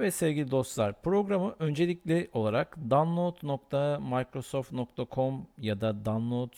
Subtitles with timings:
[0.00, 6.56] Evet sevgili dostlar programı öncelikli olarak download.microsoft.com ya da download e,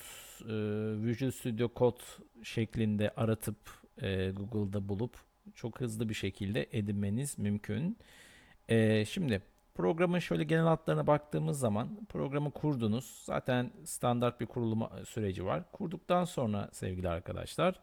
[1.07, 2.03] Visual Studio Code
[2.43, 3.57] şeklinde aratıp
[4.03, 5.17] e, Google'da bulup
[5.55, 7.99] çok hızlı bir şekilde edinmeniz mümkün.
[8.69, 9.43] E, şimdi
[9.75, 13.23] programın şöyle genel hatlarına baktığımız zaman programı kurdunuz.
[13.25, 15.73] Zaten standart bir kurulum süreci var.
[15.73, 17.81] Kurduktan sonra sevgili arkadaşlar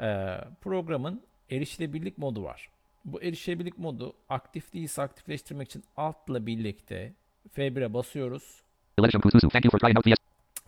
[0.00, 2.79] e, programın erişilebilirlik modu var.
[3.04, 7.12] Bu erişebilirlik modu aktif değilse aktifleştirmek için altla birlikte
[7.56, 8.62] F1'e basıyoruz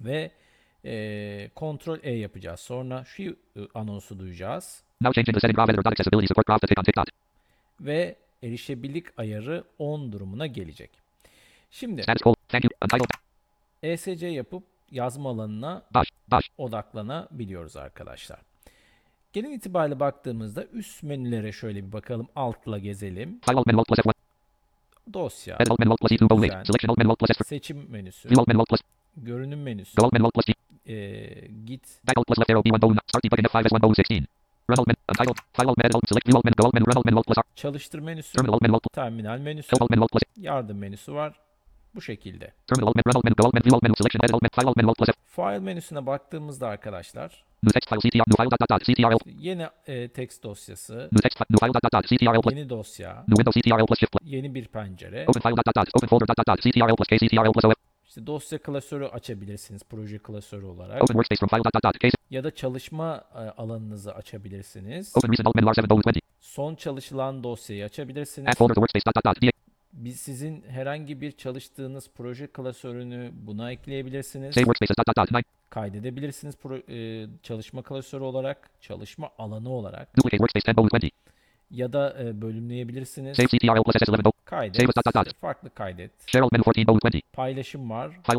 [0.01, 0.31] ve
[0.85, 2.61] e, Ctrl E yapacağız.
[2.61, 4.83] Sonra şu e, anonsu duyacağız
[7.81, 10.91] ve erişebilirlik ayarı 10 durumuna gelecek.
[11.71, 12.03] Şimdi.
[13.83, 16.09] ESC yapıp yazma alanına Bosh.
[16.31, 16.49] Bosh.
[16.59, 18.39] odaklanabiliyoruz arkadaşlar.
[19.33, 22.29] Genel itibariyle baktığımızda üst menülere şöyle bir bakalım.
[22.37, 23.41] Altla gezelim.
[23.41, 24.13] File alt menu alt plus F1.
[25.13, 26.65] Dosya, Edit alt menu alt plus E2 bold Güzel.
[26.65, 27.45] Selection alt menu alt plus F3.
[27.45, 28.29] seçim menüsü,
[29.17, 30.53] görünüm menüsü, Go alt menu alt plus G.
[30.93, 32.99] e, git, Back alt plus left arrow B1 bone.
[33.07, 34.03] Start debugging F5 S1 bone 16.
[34.71, 34.97] Run alt menu.
[35.11, 35.37] Untitled.
[35.53, 37.19] File alt menu edit alt select view alt menu go alt menu run alt menu
[37.19, 37.43] alt plus R.
[37.57, 38.33] çalıştır menüsü,
[38.93, 39.69] Terminal menüsü,
[40.37, 41.41] yardım menüsü var.
[41.95, 42.53] Bu şekilde.
[45.27, 47.45] File menüsüne baktığımızda arkadaşlar
[49.39, 51.09] Yeni e, text dosyası,
[52.57, 53.25] yeni dosya,
[54.25, 55.25] yeni bir pencere.
[58.09, 61.03] İşte dosya klasörü açabilirsiniz proje klasörü olarak
[62.31, 65.13] ya da çalışma e, alanınızı açabilirsiniz.
[65.17, 66.21] Open recent alt menu R7 bone 20.
[66.41, 68.49] Son çalışılan dosyayı açabilirsiniz.
[70.05, 74.57] Biz sizin herhangi bir çalıştığınız proje klasörünü buna ekleyebilirsiniz.
[74.57, 75.17] Dot.
[75.17, 75.43] 9.
[75.71, 81.11] Kaydedebilirsiniz pro- e, çalışma klasörü olarak, çalışma alanı olarak Duplicate workspace 10 bone 20.
[81.71, 83.37] ya da e, bölümleyebilirsiniz.
[83.37, 84.33] Save CTRL plus SS11 bone.
[84.45, 86.11] Kaydet, farklı kaydet.
[86.27, 87.23] Share alt menu 14 bone 20.
[87.33, 88.11] Paylaşım var.
[88.11, 88.39] File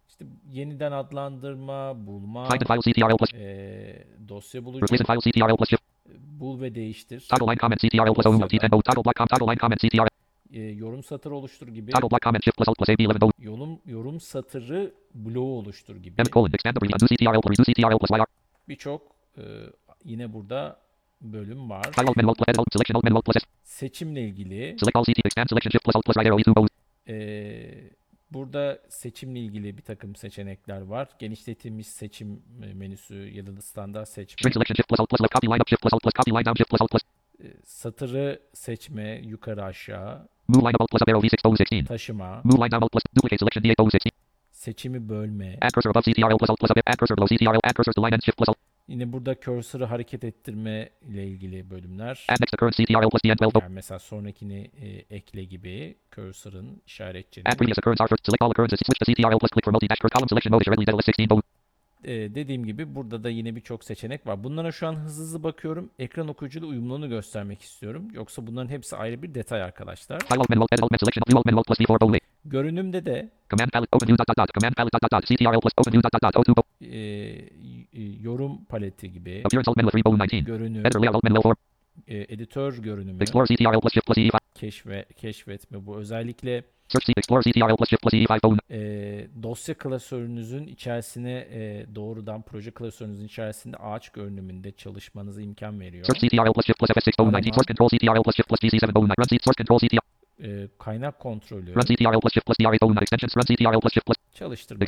[0.51, 2.47] yeniden adlandırma, bulma,
[3.33, 4.85] eee, dosya bulucu,
[6.39, 8.81] bul ve değiştir, Toggle line comment CTRL plus O T10 bone.
[8.81, 10.07] Toggle block com toggle line comment CTRL.
[10.51, 13.31] eee, yorum satır oluştur gibi, Toggle block comment shift plus alt plus AB11 bone.
[13.39, 16.17] yorum, yorum satırı bloğu oluştur gibi.
[18.69, 19.01] Birçok
[19.37, 19.43] eee,
[20.05, 20.77] yine burada
[21.21, 21.83] bölüm var.
[23.63, 24.77] Seçimle ilgili.
[24.79, 24.95] Select
[28.35, 28.81] all CT expand selection shift plus alt plus right arrow E2 bones.
[28.81, 31.09] eee, burada seçimle ilgili bir takım seçenekler var.
[31.19, 34.49] Genişletilmiş seçim e, menüsü ya da standart seçme.
[37.65, 41.87] Satırı seçme yukarı aşağı, Move line up alt plus up arrow V6 bone 16.
[41.87, 44.09] taşıma, Move line down alt plus duplicate selection D8 bone 16.
[44.51, 45.57] seçimi bölme.
[48.87, 52.25] Yine burada cursor'ı hareket ettirme ile ilgili bölümler.
[52.29, 53.63] Add next to current CTRL plus DN12 bone.
[53.63, 57.43] Yani mesela sonrakini e, ekle gibi cursor'ın işaretçini.
[62.03, 62.09] Add previous occurrence R first select all occurrences switch to CTRL plus click for multi
[62.09, 62.25] dash curve column selection mode as your readily list 16 bone.
[62.25, 64.43] E, dediğim gibi burada da yine birçok seçenek var.
[64.43, 65.89] Bunlara şu an hızlı hızlı bakıyorum.
[65.99, 68.07] Ekran okuyucuyla uyumluluğunu göstermek istiyorum.
[68.13, 70.19] Yoksa bunların hepsi ayrı bir detay arkadaşlar.
[70.19, 72.19] File alt menu alt edit alt menu selection view alt menu alt plus V4 bone.
[72.45, 75.59] Görünümde de Command palette open view dot dot dot command palette dot dot dot CTRL
[75.61, 76.95] plus open view dot dot dot O2 bone.
[76.95, 76.99] e,
[77.93, 80.45] y- yorum paleti gibi Appearance alt menu 3 bone 19.
[80.45, 80.83] görünüm,
[82.07, 82.29] Editor layout alt menu L4.
[82.29, 83.19] e, editör görünümü,
[84.05, 84.39] plus E5.
[84.55, 88.59] keşfe, keşfetme bu özellikle Search C Explorer CTRL plus Shift plus E5 phone.
[88.69, 96.05] e, dosya klasörünüzün içerisine e, doğrudan proje klasörünüzün içerisinde ağaç görünümünde çalışmanıza imkan veriyor.
[96.05, 97.55] Search CTRL plus Shift plus FS6 phone 19.
[97.55, 99.19] Source control CTRL plus Shift plus GC7 phone 9.
[99.19, 99.99] Run C source control CTRL.
[100.43, 103.01] E, kaynak kontrolü, Run CTRL plus Shift plus DR8 phone 9.
[103.01, 103.37] Extensions.
[103.37, 104.85] Run CTRL plus Shift plus çalıştırma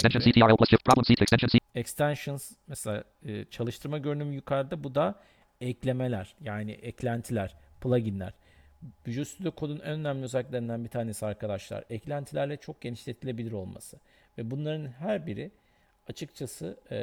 [1.76, 5.16] extensions mesela e, çalıştırma görünümü yukarıda bu da
[5.62, 8.34] eklemeler yani eklentiler, pluginler.
[9.08, 13.98] Visual Studio Code'un en önemli özelliklerinden bir tanesi arkadaşlar eklentilerle çok genişletilebilir olması.
[14.38, 15.52] Ve bunların her biri
[16.10, 16.98] açıkçası e,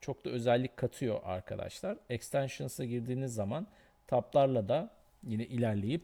[0.00, 1.96] çok da özellik katıyor arkadaşlar.
[2.10, 3.66] Extensions'a girdiğiniz zaman
[4.06, 4.90] tablarla da
[5.26, 6.02] yine ilerleyip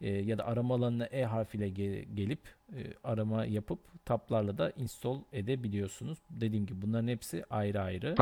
[0.00, 2.40] e, ya da arama alanına E harfiyle ge- gelip
[2.72, 6.18] e, arama yapıp tablarla da install edebiliyorsunuz.
[6.30, 8.14] Dediğim gibi bunların hepsi ayrı ayrı.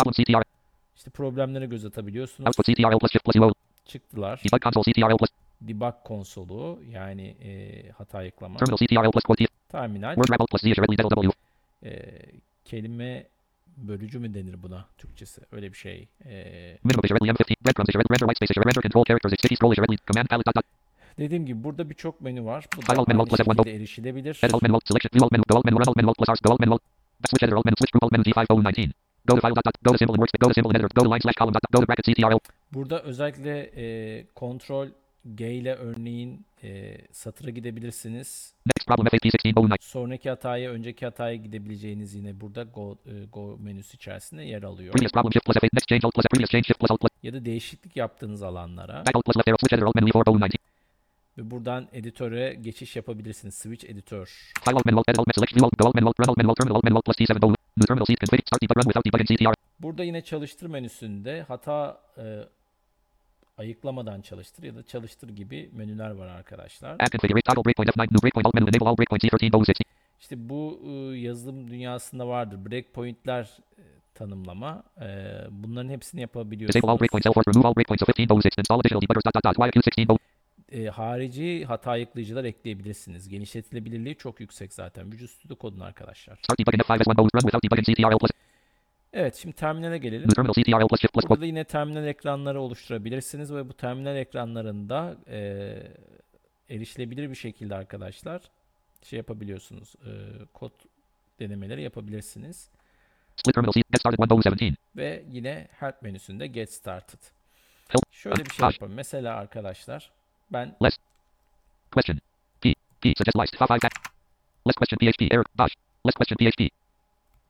[0.96, 2.46] İşte problemlere göz atabiliyorsunuz.
[2.46, 3.52] Output CTRL plus Shift plus UO.
[3.84, 4.40] Çıktılar.
[4.44, 5.28] Debug console CTRL plus
[5.60, 8.58] Debug konsolu yani e, hata ayıklama.
[8.58, 10.14] terminal CTRL plus quote Terminal.
[10.14, 11.30] word rebel plus Z W.
[11.84, 12.20] e,
[12.64, 13.26] kelime
[13.76, 15.40] bölücü mü denir buna Türkçesi?
[15.52, 16.08] Öyle bir şey.
[16.24, 16.32] E,
[16.84, 17.64] Minimum Shirley M15.
[17.64, 20.56] Breadcrumbs Shirley render white space Shirley render control characters city scroll Shirley command palette dot
[20.56, 20.64] dot.
[21.18, 22.66] dediğim gibi burada birçok menü var.
[22.76, 24.34] Bu da aynı alt plus F1 şekilde erişilebilir.
[29.26, 29.64] Go alt menu run alt menu alt plus R go alt menu alt.
[29.64, 29.64] Switch editor alt menu switch group alt menu D5 phone 19.
[29.64, 30.94] Go to file dot dot go to symbol and works go to symbol and editor
[30.94, 32.38] go to line slash column dot go to bracket CTRL.
[32.72, 34.88] Burada özellikle e, kontrol
[35.34, 38.54] G ile örneğin e, satıra gidebilirsiniz.
[38.66, 39.86] Next problem FAP16 phone 9.
[39.86, 44.92] Sonraki hataya, önceki hataya gidebileceğiniz yine burada Go, e, Go menüsü içerisinde yer alıyor.
[44.92, 47.00] Previous problem shift plus F8 next change alt plus F previous change shift plus alt
[47.00, 50.08] plus Ya da değişiklik yaptığınız alanlara back alt plus left arrow switch editor alt menu
[50.08, 50.73] E4 phone 19.
[51.38, 53.54] ve buradan editöre geçiş yapabilirsiniz.
[53.54, 54.52] Switch editör.
[54.64, 56.36] File alt menu alt edit alt select view alt go alt menu alt run alt
[56.36, 57.54] menu alt terminal alt menu alt plus T7 phone.
[57.76, 59.54] New terminal seat config start debug run without debugging CTRL.
[59.80, 62.24] Burada yine çalıştır menüsünde hata e,
[63.58, 66.94] ayıklamadan çalıştır ya da çalıştır gibi menüler var arkadaşlar.
[66.94, 69.76] Add configure toggle breakpoint F9 new breakpoint alt menu enable all breakpoint C13 phone 60.
[70.20, 72.70] İşte bu e, yazılım dünyasında vardır.
[72.70, 73.42] Breakpoint'ler
[73.78, 73.82] e,
[74.14, 74.82] tanımlama.
[75.00, 75.06] E,
[75.50, 76.82] bunların hepsini yapabiliyorsunuz.
[80.72, 80.72] Breakpoints L4 remove all breakpoints of 15 phone 6 install additional debuggers dot dot dot
[80.72, 80.72] YQ16 phone.
[80.72, 83.28] E, harici hata ayıklayıcılar ekleyebilirsiniz.
[83.28, 85.12] Genişletilebilirliği çok yüksek zaten.
[85.12, 86.36] Visual Studio Code'un arkadaşlar.
[86.36, 88.30] Start debugging F5 S1 phone run without debugging CTRL plus
[89.12, 90.28] Evet şimdi terminale gelelim.
[91.28, 95.38] Burada da yine terminal ekranları oluşturabilirsiniz ve bu terminal ekranlarında e,
[96.70, 98.42] erişilebilir bir şekilde arkadaşlar
[99.02, 99.94] şey yapabiliyorsunuz.
[100.06, 100.10] E,
[100.52, 100.72] kod
[101.40, 102.68] denemeleri yapabilirsiniz.
[103.36, 104.76] Split terminal C get started 1 phone 17.
[104.96, 107.18] Ve yine help menüsünde get started.
[108.10, 108.92] Şöyle bir şey yapalım.
[108.94, 110.10] Mesela arkadaşlar
[110.52, 110.98] ben Less.
[111.92, 112.20] Question.
[112.60, 112.74] P.
[113.00, 113.14] P.
[113.16, 113.54] Suggest list.
[113.54, 113.92] F5 cat.
[114.66, 115.28] Less question PHP.
[115.30, 115.46] Error.
[115.58, 115.74] Dash.
[116.04, 116.70] Less question PHP.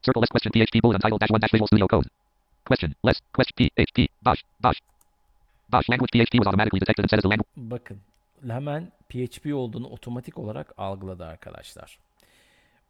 [0.05, 2.08] Circle less question PHP bullet untitled dash 1 dash Visual Studio Code.
[2.64, 2.94] Question.
[3.02, 3.20] Less.
[3.32, 4.08] Question PHP.
[4.25, 4.44] Dash.
[4.62, 4.79] Dash.
[5.73, 5.88] Dash.
[5.88, 7.49] Language PHP was automatically detected and set as the language.
[7.56, 7.99] bakın
[8.49, 11.99] hemen PHP olduğunu otomatik olarak algıladı arkadaşlar.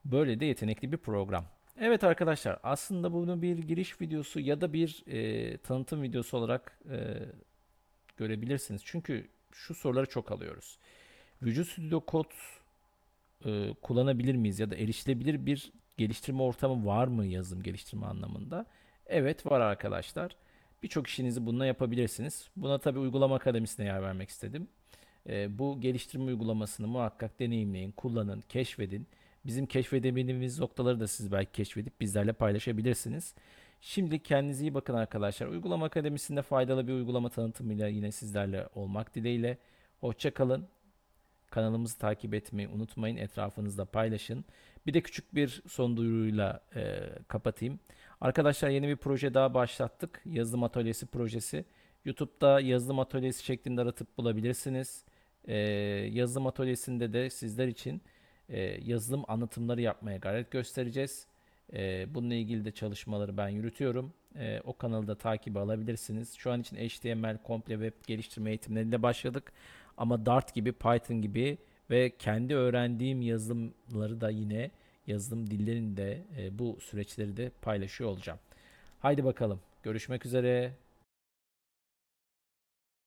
[0.05, 1.45] Böyle de yetenekli bir program.
[1.81, 6.97] Evet arkadaşlar aslında bunu bir giriş videosu ya da bir e, tanıtım videosu olarak e,
[8.17, 8.83] görebilirsiniz.
[8.85, 10.79] Çünkü şu soruları çok alıyoruz.
[11.43, 12.29] Visual Studio Code
[13.45, 18.67] e, kullanabilir miyiz ya da erişilebilir bir geliştirme ortamı var mı yazılım geliştirme anlamında?
[19.07, 20.37] Evet var arkadaşlar.
[20.83, 22.49] Birçok işinizi bununla yapabilirsiniz.
[22.57, 24.69] Buna tabi uygulama akademisine yer vermek istedim.
[25.29, 29.07] E, bu geliştirme uygulamasını muhakkak deneyimleyin, kullanın, keşfedin.
[29.47, 33.35] Bizim keşfedemediğimiz noktaları da siz belki keşfedip bizlerle paylaşabilirsiniz.
[33.87, 35.47] Şimdi kendinize iyi bakın arkadaşlar.
[35.47, 39.59] Uygulama Akademisi'nde faydalı bir uygulama tanıtımıyla yine sizlerle olmak dileğiyle.
[40.01, 40.69] Hoşça kalın.
[41.51, 43.17] Kanalımızı takip etmeyi unutmayın.
[43.17, 44.45] Etrafınızda paylaşın.
[44.87, 47.81] Bir de küçük bir son duyuruyla e, kapatayım.
[48.21, 50.23] Arkadaşlar yeni bir proje daha başlattık.
[50.25, 51.65] Yazılım Atölyesi projesi.
[52.05, 55.05] YouTube'da yazılım atölyesi şeklinde aratıp bulabilirsiniz.
[55.45, 55.57] E,
[56.13, 58.03] yazılım atölyesinde de sizler için
[58.49, 61.27] e, yazılım anlatımları yapmaya gayret göstereceğiz.
[61.73, 64.13] E, bununla ilgili de çalışmaları ben yürütüyorum.
[64.39, 66.35] E, o kanalı da takibi alabilirsiniz.
[66.35, 69.53] Şu an için HTML komple web geliştirme eğitimleriyle başladık.
[69.97, 71.59] Ama Dart gibi, Python gibi
[71.91, 74.71] ve kendi öğrendiğim yazılımları da yine
[75.07, 78.39] yazılım dillerinde e, bu süreçleri de paylaşıyor olacağım.
[79.01, 79.61] Haydi bakalım.
[79.83, 80.73] Görüşmek üzere.